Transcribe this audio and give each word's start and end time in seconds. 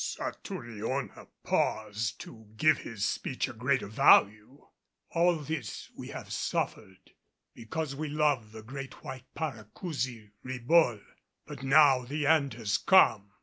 Satouriona 0.03 1.27
paused 1.43 2.19
to 2.21 2.47
give 2.57 2.79
his 2.79 3.05
speech 3.05 3.47
a 3.47 3.53
greater 3.53 3.85
value. 3.85 4.65
"All 5.11 5.35
this 5.35 5.91
we 5.95 6.07
have 6.07 6.33
suffered 6.33 7.11
because 7.53 7.95
we 7.95 8.09
loved 8.09 8.51
the 8.51 8.63
great 8.63 9.03
white 9.03 9.31
Paracousi, 9.35 10.31
Ribault. 10.41 11.01
But 11.45 11.61
now 11.61 12.03
the 12.05 12.25
end 12.25 12.55
has 12.55 12.79
come. 12.79 13.29